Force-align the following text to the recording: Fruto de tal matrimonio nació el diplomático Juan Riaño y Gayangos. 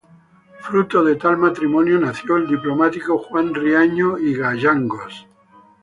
Fruto 0.61 1.03
de 1.07 1.13
tal 1.15 1.37
matrimonio 1.37 1.99
nació 1.99 2.37
el 2.37 2.47
diplomático 2.47 3.19
Juan 3.19 3.53
Riaño 3.53 4.17
y 4.17 4.33
Gayangos. 4.33 5.27